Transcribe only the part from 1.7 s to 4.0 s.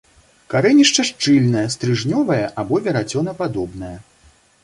стрыжнёвае або верацёнападобнае.